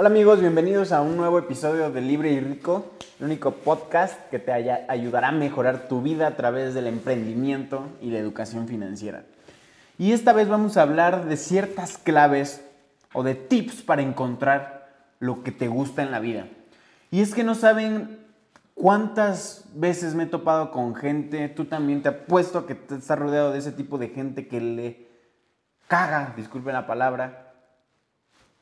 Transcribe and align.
Hola 0.00 0.10
amigos, 0.10 0.38
bienvenidos 0.38 0.92
a 0.92 1.02
un 1.02 1.16
nuevo 1.16 1.40
episodio 1.40 1.90
de 1.90 2.00
Libre 2.00 2.30
y 2.30 2.38
Rico, 2.38 2.92
el 3.18 3.26
único 3.26 3.50
podcast 3.50 4.30
que 4.30 4.38
te 4.38 4.52
ayudará 4.52 5.30
a 5.30 5.32
mejorar 5.32 5.88
tu 5.88 6.02
vida 6.02 6.28
a 6.28 6.36
través 6.36 6.72
del 6.72 6.86
emprendimiento 6.86 7.84
y 8.00 8.12
la 8.12 8.20
educación 8.20 8.68
financiera. 8.68 9.24
Y 9.98 10.12
esta 10.12 10.32
vez 10.32 10.46
vamos 10.46 10.76
a 10.76 10.82
hablar 10.82 11.24
de 11.24 11.36
ciertas 11.36 11.98
claves 11.98 12.64
o 13.12 13.24
de 13.24 13.34
tips 13.34 13.82
para 13.82 14.02
encontrar 14.02 14.88
lo 15.18 15.42
que 15.42 15.50
te 15.50 15.66
gusta 15.66 16.04
en 16.04 16.12
la 16.12 16.20
vida. 16.20 16.46
Y 17.10 17.20
es 17.20 17.34
que 17.34 17.42
no 17.42 17.56
saben 17.56 18.24
cuántas 18.74 19.64
veces 19.74 20.14
me 20.14 20.22
he 20.22 20.26
topado 20.26 20.70
con 20.70 20.94
gente, 20.94 21.48
tú 21.48 21.64
también 21.64 22.02
te 22.02 22.10
apuesto 22.10 22.66
que 22.66 22.76
te 22.76 22.94
estás 22.94 23.18
rodeado 23.18 23.50
de 23.50 23.58
ese 23.58 23.72
tipo 23.72 23.98
de 23.98 24.10
gente 24.10 24.46
que 24.46 24.60
le 24.60 25.08
caga, 25.88 26.34
disculpen 26.36 26.74
la 26.74 26.86
palabra, 26.86 27.47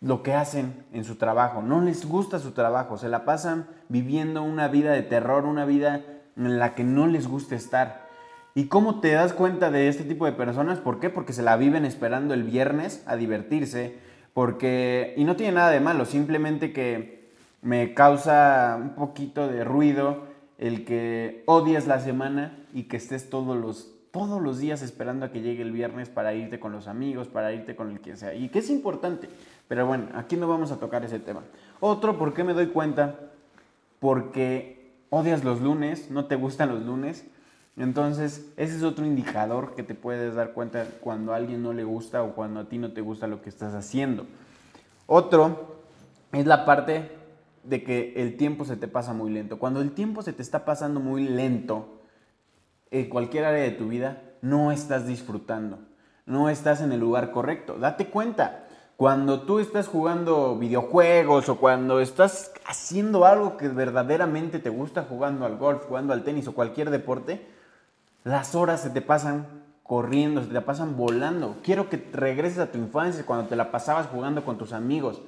lo 0.00 0.22
que 0.22 0.34
hacen 0.34 0.84
en 0.92 1.04
su 1.04 1.16
trabajo. 1.16 1.62
No 1.62 1.80
les 1.80 2.06
gusta 2.06 2.38
su 2.38 2.52
trabajo, 2.52 2.98
se 2.98 3.08
la 3.08 3.24
pasan 3.24 3.66
viviendo 3.88 4.42
una 4.42 4.68
vida 4.68 4.92
de 4.92 5.02
terror, 5.02 5.44
una 5.44 5.64
vida 5.64 6.02
en 6.36 6.58
la 6.58 6.74
que 6.74 6.84
no 6.84 7.06
les 7.06 7.26
gusta 7.26 7.54
estar. 7.54 8.06
¿Y 8.54 8.68
cómo 8.68 9.00
te 9.00 9.12
das 9.12 9.32
cuenta 9.32 9.70
de 9.70 9.88
este 9.88 10.04
tipo 10.04 10.24
de 10.26 10.32
personas? 10.32 10.78
¿Por 10.78 11.00
qué? 11.00 11.10
Porque 11.10 11.32
se 11.32 11.42
la 11.42 11.56
viven 11.56 11.84
esperando 11.84 12.34
el 12.34 12.42
viernes 12.42 13.02
a 13.06 13.16
divertirse, 13.16 13.98
porque 14.32 15.14
y 15.16 15.24
no 15.24 15.36
tiene 15.36 15.52
nada 15.52 15.70
de 15.70 15.80
malo, 15.80 16.04
simplemente 16.04 16.72
que 16.72 17.32
me 17.62 17.94
causa 17.94 18.78
un 18.80 18.94
poquito 18.94 19.48
de 19.48 19.64
ruido 19.64 20.24
el 20.58 20.84
que 20.84 21.42
odies 21.46 21.86
la 21.86 22.00
semana 22.00 22.58
y 22.72 22.84
que 22.84 22.96
estés 22.96 23.28
todos 23.28 23.56
los 23.56 23.95
todos 24.16 24.40
los 24.40 24.58
días 24.58 24.80
esperando 24.80 25.26
a 25.26 25.30
que 25.30 25.42
llegue 25.42 25.60
el 25.60 25.72
viernes 25.72 26.08
para 26.08 26.32
irte 26.32 26.58
con 26.58 26.72
los 26.72 26.88
amigos, 26.88 27.28
para 27.28 27.52
irte 27.52 27.76
con 27.76 27.90
el 27.90 28.00
que 28.00 28.16
sea. 28.16 28.34
Y 28.34 28.48
que 28.48 28.60
es 28.60 28.70
importante. 28.70 29.28
Pero 29.68 29.86
bueno, 29.86 30.06
aquí 30.14 30.36
no 30.36 30.48
vamos 30.48 30.72
a 30.72 30.78
tocar 30.78 31.04
ese 31.04 31.18
tema. 31.18 31.42
Otro, 31.80 32.16
¿por 32.16 32.32
qué 32.32 32.42
me 32.42 32.54
doy 32.54 32.68
cuenta? 32.68 33.16
Porque 34.00 34.94
odias 35.10 35.44
los 35.44 35.60
lunes, 35.60 36.10
no 36.10 36.24
te 36.24 36.36
gustan 36.36 36.70
los 36.70 36.82
lunes. 36.82 37.26
Entonces, 37.76 38.50
ese 38.56 38.76
es 38.76 38.82
otro 38.82 39.04
indicador 39.04 39.74
que 39.74 39.82
te 39.82 39.94
puedes 39.94 40.34
dar 40.34 40.52
cuenta 40.52 40.86
cuando 41.02 41.34
a 41.34 41.36
alguien 41.36 41.62
no 41.62 41.74
le 41.74 41.84
gusta 41.84 42.22
o 42.22 42.34
cuando 42.34 42.60
a 42.60 42.64
ti 42.70 42.78
no 42.78 42.92
te 42.92 43.02
gusta 43.02 43.26
lo 43.26 43.42
que 43.42 43.50
estás 43.50 43.74
haciendo. 43.74 44.24
Otro 45.06 45.76
es 46.32 46.46
la 46.46 46.64
parte 46.64 47.10
de 47.64 47.84
que 47.84 48.14
el 48.16 48.38
tiempo 48.38 48.64
se 48.64 48.76
te 48.76 48.88
pasa 48.88 49.12
muy 49.12 49.30
lento. 49.30 49.58
Cuando 49.58 49.82
el 49.82 49.90
tiempo 49.90 50.22
se 50.22 50.32
te 50.32 50.40
está 50.40 50.64
pasando 50.64 51.00
muy 51.00 51.28
lento 51.28 51.96
en 52.90 53.08
cualquier 53.08 53.44
área 53.44 53.62
de 53.62 53.72
tu 53.72 53.88
vida, 53.88 54.22
no 54.42 54.72
estás 54.72 55.06
disfrutando, 55.06 55.78
no 56.24 56.48
estás 56.48 56.80
en 56.80 56.92
el 56.92 57.00
lugar 57.00 57.30
correcto. 57.30 57.78
Date 57.78 58.06
cuenta, 58.08 58.66
cuando 58.96 59.42
tú 59.42 59.58
estás 59.58 59.88
jugando 59.88 60.56
videojuegos 60.56 61.48
o 61.50 61.56
cuando 61.58 62.00
estás 62.00 62.52
haciendo 62.66 63.26
algo 63.26 63.58
que 63.58 63.68
verdaderamente 63.68 64.58
te 64.58 64.70
gusta, 64.70 65.04
jugando 65.06 65.44
al 65.44 65.56
golf, 65.56 65.84
jugando 65.86 66.14
al 66.14 66.24
tenis 66.24 66.48
o 66.48 66.54
cualquier 66.54 66.88
deporte, 66.90 67.46
las 68.24 68.54
horas 68.54 68.80
se 68.80 68.90
te 68.90 69.02
pasan 69.02 69.46
corriendo, 69.82 70.42
se 70.42 70.48
te 70.48 70.60
pasan 70.62 70.96
volando. 70.96 71.56
Quiero 71.62 71.90
que 71.90 72.08
regreses 72.12 72.58
a 72.58 72.72
tu 72.72 72.78
infancia 72.78 73.26
cuando 73.26 73.48
te 73.48 73.56
la 73.56 73.70
pasabas 73.70 74.06
jugando 74.06 74.44
con 74.44 74.56
tus 74.56 74.72
amigos. 74.72 75.20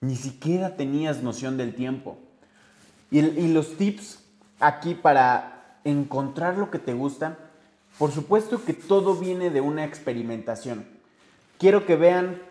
Ni 0.00 0.16
siquiera 0.16 0.76
tenías 0.76 1.22
noción 1.22 1.56
del 1.56 1.74
tiempo. 1.74 2.18
Y, 3.10 3.20
y 3.20 3.52
los 3.52 3.76
tips 3.76 4.22
aquí 4.58 4.94
para 4.94 5.55
encontrar 5.86 6.58
lo 6.58 6.70
que 6.70 6.78
te 6.78 6.92
gusta, 6.92 7.38
por 7.98 8.10
supuesto 8.12 8.62
que 8.64 8.74
todo 8.74 9.14
viene 9.14 9.50
de 9.50 9.60
una 9.60 9.84
experimentación. 9.84 10.84
Quiero 11.58 11.86
que 11.86 11.96
vean 11.96 12.42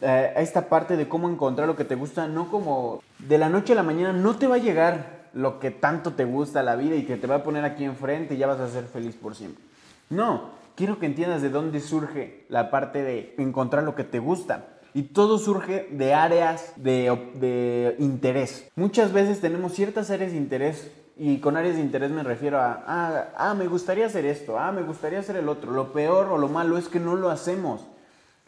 eh, 0.00 0.32
esta 0.36 0.68
parte 0.68 0.96
de 0.96 1.08
cómo 1.08 1.28
encontrar 1.28 1.68
lo 1.68 1.76
que 1.76 1.84
te 1.84 1.94
gusta, 1.94 2.26
no 2.26 2.50
como 2.50 3.02
de 3.18 3.38
la 3.38 3.48
noche 3.48 3.72
a 3.72 3.76
la 3.76 3.82
mañana 3.82 4.12
no 4.12 4.36
te 4.36 4.46
va 4.46 4.56
a 4.56 4.58
llegar 4.58 5.18
lo 5.34 5.60
que 5.60 5.70
tanto 5.70 6.14
te 6.14 6.24
gusta 6.24 6.62
la 6.62 6.76
vida 6.76 6.96
y 6.96 7.04
que 7.04 7.16
te 7.16 7.26
va 7.26 7.36
a 7.36 7.42
poner 7.42 7.64
aquí 7.64 7.84
enfrente 7.84 8.34
y 8.34 8.38
ya 8.38 8.46
vas 8.46 8.60
a 8.60 8.68
ser 8.68 8.84
feliz 8.84 9.14
por 9.14 9.34
siempre. 9.34 9.62
No, 10.10 10.50
quiero 10.74 10.98
que 10.98 11.06
entiendas 11.06 11.42
de 11.42 11.50
dónde 11.50 11.80
surge 11.80 12.46
la 12.48 12.70
parte 12.70 13.02
de 13.02 13.34
encontrar 13.38 13.84
lo 13.84 13.94
que 13.94 14.04
te 14.04 14.18
gusta. 14.18 14.68
Y 14.94 15.02
todo 15.02 15.38
surge 15.38 15.86
de 15.92 16.14
áreas 16.14 16.72
de, 16.76 17.30
de 17.34 17.94
interés. 17.98 18.68
Muchas 18.74 19.12
veces 19.12 19.40
tenemos 19.40 19.74
ciertas 19.74 20.10
áreas 20.10 20.32
de 20.32 20.38
interés 20.38 20.90
y 21.18 21.38
con 21.40 21.56
áreas 21.56 21.74
de 21.74 21.82
interés 21.82 22.12
me 22.12 22.22
refiero 22.22 22.60
a, 22.60 22.84
ah, 22.86 23.28
ah, 23.36 23.54
me 23.54 23.66
gustaría 23.66 24.06
hacer 24.06 24.24
esto, 24.24 24.56
ah, 24.56 24.70
me 24.70 24.82
gustaría 24.82 25.18
hacer 25.18 25.34
el 25.36 25.48
otro. 25.48 25.72
Lo 25.72 25.92
peor 25.92 26.26
o 26.26 26.38
lo 26.38 26.48
malo 26.48 26.78
es 26.78 26.88
que 26.88 27.00
no 27.00 27.16
lo 27.16 27.28
hacemos. 27.28 27.84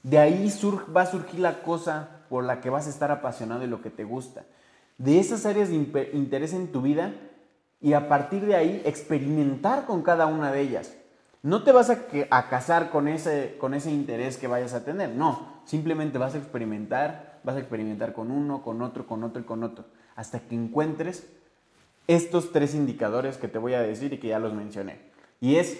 De 0.04 0.18
ahí 0.18 0.48
va 0.96 1.02
a 1.02 1.06
surgir 1.06 1.40
la 1.40 1.62
cosa 1.62 2.08
por 2.28 2.44
la 2.44 2.60
que 2.60 2.70
vas 2.70 2.86
a 2.86 2.90
estar 2.90 3.10
apasionado 3.10 3.64
y 3.64 3.66
lo 3.66 3.82
que 3.82 3.90
te 3.90 4.04
gusta. 4.04 4.44
De 4.98 5.18
esas 5.18 5.46
áreas 5.46 5.68
de 5.68 6.10
interés 6.12 6.54
en 6.54 6.70
tu 6.70 6.80
vida 6.80 7.12
y 7.80 7.94
a 7.94 8.08
partir 8.08 8.46
de 8.46 8.54
ahí 8.54 8.82
experimentar 8.84 9.84
con 9.84 10.02
cada 10.02 10.26
una 10.26 10.52
de 10.52 10.60
ellas. 10.60 10.94
No 11.42 11.64
te 11.64 11.72
vas 11.72 11.90
a, 11.90 12.04
a 12.30 12.48
casar 12.48 12.90
con 12.90 13.08
ese, 13.08 13.56
con 13.58 13.74
ese 13.74 13.90
interés 13.90 14.36
que 14.36 14.46
vayas 14.46 14.74
a 14.74 14.84
tener, 14.84 15.10
no. 15.10 15.60
Simplemente 15.64 16.18
vas 16.18 16.34
a 16.34 16.38
experimentar, 16.38 17.40
vas 17.42 17.56
a 17.56 17.60
experimentar 17.60 18.12
con 18.12 18.30
uno, 18.30 18.62
con 18.62 18.80
otro, 18.80 19.06
con 19.06 19.24
otro 19.24 19.40
y 19.42 19.44
con 19.44 19.64
otro, 19.64 19.86
hasta 20.14 20.38
que 20.38 20.54
encuentres 20.54 21.26
estos 22.14 22.50
tres 22.50 22.74
indicadores 22.74 23.36
que 23.36 23.46
te 23.46 23.58
voy 23.58 23.74
a 23.74 23.82
decir 23.82 24.12
y 24.12 24.18
que 24.18 24.28
ya 24.28 24.40
los 24.40 24.52
mencioné. 24.52 24.98
Y 25.40 25.56
es 25.56 25.78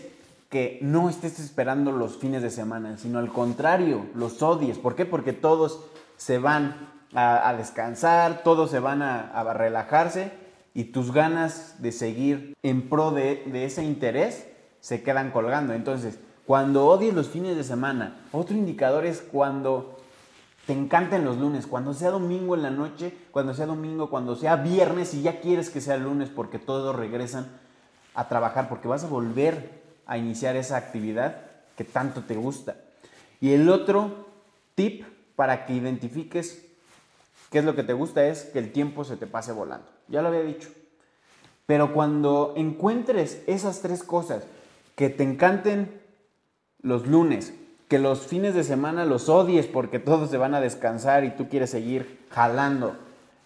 que 0.49 0.79
no 0.81 1.09
estés 1.09 1.41
esperando 1.41 1.91
los 1.91 2.19
fines 2.19 2.41
de 2.43 2.51
semana, 2.51 2.97
sino 2.99 3.19
al 3.19 3.33
contrario, 3.33 4.07
los 4.15 4.41
odies. 4.41 4.79
¿Por 4.79 4.95
qué? 4.95 5.05
Porque 5.05 5.33
todos 5.33 5.85
se 6.17 6.39
van 6.39 6.89
a, 7.15 7.53
descansar, 7.57 8.43
todos 8.45 8.71
se 8.71 8.79
van 8.79 9.03
a, 9.03 9.53
relajarse 9.55 10.31
y 10.73 10.85
tus 10.85 11.13
ganas 11.13 11.83
de 11.83 11.91
seguir 11.91 12.57
en 12.63 12.89
pro 12.89 13.11
de, 13.11 13.43
de 13.47 13.65
ese 13.65 13.85
interés 13.85 14.47
se 14.79 15.03
quedan 15.03 15.33
colgando. 15.33 15.75
Entonces, 15.75 16.21
cuando 16.47 16.87
odies 16.87 17.13
los 17.13 17.29
fines 17.29 17.57
de 17.57 17.65
semana, 17.65 18.21
otro 18.31 18.57
indicador 18.57 19.05
es 19.05 19.21
cuando 19.21 20.00
te 20.67 20.73
encanten 20.73 21.25
los 21.25 21.39
lunes, 21.39 21.67
cuando 21.67 21.95
sea 21.95 22.11
domingo 22.11 22.55
en 22.55 22.63
la 22.63 22.71
noche, 22.71 23.15
cuando 23.31 23.55
sea 23.55 23.67
domingo, 23.67 24.11
cuando 24.11 24.37
sea 24.37 24.57
viernes 24.57 25.15
y 25.15 25.23
ya 25.23 25.41
quieres 25.41 25.71
que 25.71 25.81
sea 25.81 25.97
lunes 25.97 26.29
porque 26.29 26.59
todos 26.59 26.95
regresan 26.95 27.49
a 28.15 28.29
trabajar, 28.29 28.69
porque 28.69 28.89
vas 28.89 29.05
a 29.05 29.09
volver 29.09 29.81
a 30.07 30.19
iniciar 30.19 30.57
esa 30.57 30.77
actividad 30.77 31.43
que 31.77 31.85
tanto 31.85 32.23
te 32.23 32.37
gusta. 32.37 32.77
Y 33.41 33.53
el 33.53 33.69
otro 33.69 34.27
tip 34.75 35.05
para 35.35 35.67
que 35.67 35.73
identifiques 35.73 36.67
qué 37.51 37.61
es 37.61 37.65
lo 37.65 37.75
que 37.75 37.83
te 37.83 37.93
gusta 37.93 38.27
es 38.27 38.45
que 38.45 38.59
el 38.59 38.73
tiempo 38.73 39.05
se 39.05 39.17
te 39.17 39.27
pase 39.27 39.53
volando. 39.53 39.87
Ya 40.09 40.23
lo 40.23 40.29
había 40.29 40.43
dicho. 40.43 40.69
Pero 41.67 41.93
cuando 41.95 42.53
encuentres 42.57 43.43
esas 43.47 43.81
tres 43.81 44.03
cosas, 44.03 44.43
que 44.97 45.09
te 45.09 45.23
encanten 45.23 46.01
los 46.83 47.07
lunes, 47.07 47.55
que 47.91 47.99
los 47.99 48.21
fines 48.21 48.55
de 48.55 48.65
semana 48.65 49.05
los 49.05 49.29
odies 49.29 49.67
porque 49.67 49.99
todos 49.99 50.31
se 50.31 50.39
van 50.39 50.55
a 50.55 50.63
descansar 50.63 51.25
y 51.25 51.33
tú 51.33 51.51
quieres 51.51 51.69
seguir 51.69 52.25
jalando, 52.31 52.97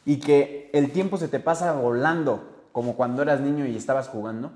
y 0.05 0.21
que 0.21 0.71
el 0.72 0.93
tiempo 0.93 1.16
se 1.16 1.27
te 1.27 1.41
pasa 1.41 1.72
volando 1.72 2.53
como 2.71 2.94
cuando 2.94 3.22
eras 3.22 3.41
niño 3.41 3.66
y 3.66 3.77
estabas 3.77 4.09
jugando, 4.09 4.53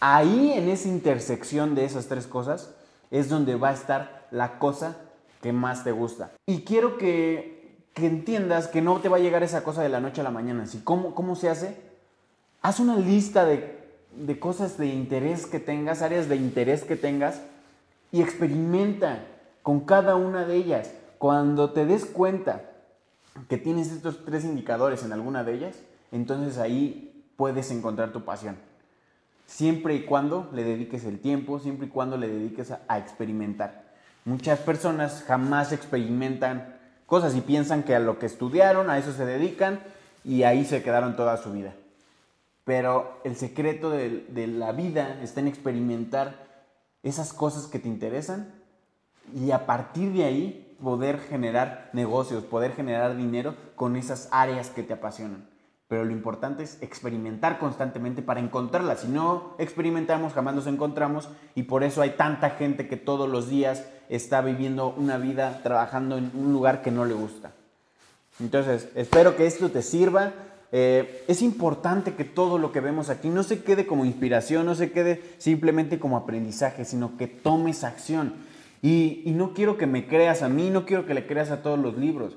Ahí 0.00 0.52
en 0.52 0.68
esa 0.68 0.88
intersección 0.88 1.74
de 1.74 1.84
esas 1.84 2.06
tres 2.06 2.26
cosas 2.26 2.72
es 3.10 3.28
donde 3.28 3.56
va 3.56 3.70
a 3.70 3.74
estar 3.74 4.28
la 4.30 4.58
cosa 4.58 4.96
que 5.42 5.52
más 5.52 5.82
te 5.82 5.92
gusta. 5.92 6.30
Y 6.46 6.60
quiero 6.60 6.98
que, 6.98 7.58
entiendas 7.96 8.68
que 8.68 8.80
no 8.80 9.00
te 9.00 9.08
va 9.08 9.16
a 9.16 9.20
llegar 9.20 9.42
esa 9.42 9.64
cosa 9.64 9.82
de 9.82 9.88
la 9.88 9.98
noche 9.98 10.20
a 10.20 10.24
la 10.24 10.30
mañana. 10.30 10.64
¿Cómo, 10.84 11.16
cómo 11.16 11.34
se 11.34 11.48
hace? 11.48 11.74
Haz 12.62 12.78
una 12.78 12.96
lista 12.96 13.44
de, 13.44 13.76
de 14.14 14.38
cosas 14.38 14.78
de 14.78 14.86
interés 14.86 15.46
que 15.46 15.58
tengas, 15.58 16.00
áreas 16.02 16.28
de 16.28 16.36
interés 16.36 16.84
que 16.84 16.94
tengas 16.94 17.40
y 18.12 18.22
experimenta 18.22 19.24
con 19.62 19.80
cada 19.80 20.16
una 20.16 20.44
de 20.44 20.56
ellas. 20.56 20.92
Cuando 21.18 21.70
te 21.70 21.84
des 21.84 22.06
cuenta 22.06 22.62
que 23.48 23.58
tienes 23.58 23.90
estos 23.90 24.24
tres 24.24 24.44
indicadores 24.44 25.04
en 25.04 25.12
alguna 25.12 25.44
de 25.44 25.54
ellas, 25.54 25.76
entonces 26.12 26.58
ahí 26.58 27.24
puedes 27.36 27.70
encontrar 27.70 28.12
tu 28.12 28.24
pasión 28.24 28.56
siempre 29.48 29.94
y 29.94 30.04
cuando 30.04 30.48
le 30.52 30.62
dediques 30.62 31.04
el 31.04 31.18
tiempo, 31.18 31.58
siempre 31.58 31.86
y 31.86 31.90
cuando 31.90 32.16
le 32.16 32.28
dediques 32.28 32.70
a, 32.70 32.98
experimentar. 32.98 33.88
Muchas 34.24 34.60
personas 34.60 35.24
jamás 35.26 35.72
experimentan 35.72 36.76
cosas 37.06 37.34
y 37.34 37.40
piensan 37.40 37.82
que 37.82 37.96
a 37.96 37.98
lo 37.98 38.18
que 38.18 38.26
estudiaron, 38.26 38.90
a 38.90 38.98
eso 38.98 39.12
se 39.12 39.24
dedican 39.24 39.80
y 40.22 40.42
ahí 40.42 40.64
se 40.64 40.82
quedaron 40.82 41.16
toda 41.16 41.38
su 41.38 41.52
vida. 41.52 41.72
Pero 42.64 43.20
el 43.24 43.36
secreto 43.36 43.90
de, 43.90 44.46
la 44.46 44.72
vida 44.72 45.18
está 45.22 45.40
en 45.40 45.48
experimentar 45.48 46.46
esas 47.02 47.32
cosas 47.32 47.66
que 47.66 47.78
te 47.78 47.88
interesan 47.88 48.52
y 49.34 49.50
a 49.50 49.66
partir 49.66 50.12
de 50.12 50.24
ahí 50.24 50.76
poder 50.82 51.18
generar 51.18 51.90
negocios, 51.92 52.44
poder 52.44 52.72
generar 52.72 53.16
dinero 53.16 53.54
con 53.76 53.96
esas 53.96 54.28
áreas 54.30 54.70
que 54.70 54.82
te 54.82 54.92
apasionan 54.92 55.46
pero 55.88 56.04
lo 56.04 56.12
importante 56.12 56.62
es 56.62 56.76
experimentar 56.82 57.58
constantemente 57.58 58.20
para 58.20 58.40
encontrarla. 58.40 58.96
Si 58.96 59.08
no 59.08 59.54
experimentamos, 59.58 60.34
jamás 60.34 60.54
nos 60.54 60.66
encontramos 60.66 61.30
y 61.54 61.62
por 61.62 61.82
eso 61.82 62.02
hay 62.02 62.10
tanta 62.10 62.50
gente 62.50 62.86
que 62.88 62.98
todos 62.98 63.28
los 63.28 63.48
días 63.48 63.84
está 64.10 64.42
viviendo 64.42 64.90
una 64.90 65.16
vida 65.16 65.60
trabajando 65.62 66.18
en 66.18 66.30
un 66.34 66.52
lugar 66.52 66.82
que 66.82 66.90
no 66.90 67.06
le 67.06 67.14
gusta. 67.14 67.52
Entonces, 68.38 68.90
espero 68.94 69.34
que 69.34 69.46
esto 69.46 69.70
te 69.70 69.80
sirva. 69.80 70.32
Eh, 70.70 71.24
es 71.28 71.40
importante 71.42 72.14
que 72.14 72.24
todo 72.24 72.58
lo 72.58 72.72
que 72.72 72.80
vemos 72.80 73.08
aquí 73.08 73.28
no 73.28 73.42
se 73.42 73.62
quede 73.62 73.86
como 73.86 74.04
inspiración, 74.04 74.66
no 74.66 74.74
se 74.74 74.92
quede 74.92 75.22
simplemente 75.38 75.98
como 75.98 76.16
aprendizaje, 76.16 76.84
sino 76.84 77.16
que 77.16 77.26
tomes 77.26 77.84
acción. 77.84 78.34
Y, 78.82 79.22
y 79.24 79.32
no 79.32 79.54
quiero 79.54 79.76
que 79.78 79.86
me 79.86 80.06
creas 80.06 80.42
a 80.42 80.48
mí, 80.48 80.70
no 80.70 80.84
quiero 80.84 81.06
que 81.06 81.14
le 81.14 81.26
creas 81.26 81.50
a 81.50 81.62
todos 81.62 81.78
los 81.78 81.96
libros. 81.96 82.36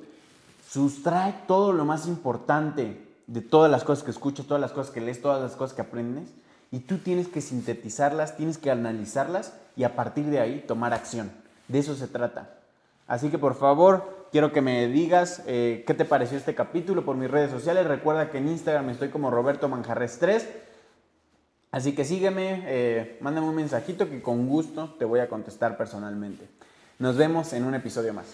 Sustrae 0.69 1.35
todo 1.47 1.73
lo 1.73 1.83
más 1.85 2.07
importante 2.07 3.01
de 3.27 3.41
todas 3.41 3.69
las 3.69 3.83
cosas 3.83 4.03
que 4.03 4.11
escuchas, 4.11 4.45
todas 4.45 4.61
las 4.61 4.71
cosas 4.71 4.93
que 4.93 5.01
lees, 5.01 5.21
todas 5.21 5.41
las 5.41 5.55
cosas 5.55 5.75
que 5.75 5.81
aprendes. 5.81 6.29
Y 6.71 6.79
tú 6.79 6.97
tienes 6.97 7.27
que 7.27 7.41
sintetizarlas, 7.41 8.37
tienes 8.37 8.57
que 8.57 8.71
analizarlas 8.71 9.53
y 9.75 9.83
a 9.83 9.95
partir 9.95 10.25
de 10.25 10.39
ahí 10.39 10.63
tomar 10.65 10.93
acción. 10.93 11.31
De 11.67 11.79
eso 11.79 11.95
se 11.95 12.07
trata. 12.07 12.57
Así 13.07 13.29
que 13.29 13.37
por 13.37 13.55
favor, 13.55 14.20
quiero 14.31 14.51
que 14.51 14.61
me 14.61 14.87
digas 14.87 15.43
eh, 15.45 15.83
qué 15.85 15.93
te 15.93 16.05
pareció 16.05 16.37
este 16.37 16.55
capítulo 16.55 17.03
por 17.03 17.17
mis 17.17 17.29
redes 17.29 17.51
sociales. 17.51 17.85
Recuerda 17.85 18.29
que 18.29 18.37
en 18.37 18.47
Instagram 18.47 18.89
estoy 18.89 19.09
como 19.09 19.29
Roberto 19.29 19.67
Manjarres 19.67 20.17
3. 20.19 20.47
Así 21.71 21.93
que 21.95 22.03
sígueme, 22.03 22.63
eh, 22.65 23.17
mándame 23.21 23.47
un 23.47 23.55
mensajito 23.55 24.09
que 24.09 24.21
con 24.21 24.47
gusto 24.47 24.95
te 24.97 25.05
voy 25.05 25.19
a 25.19 25.29
contestar 25.29 25.77
personalmente. 25.77 26.47
Nos 26.99 27.17
vemos 27.17 27.53
en 27.53 27.63
un 27.63 27.75
episodio 27.75 28.13
más. 28.13 28.27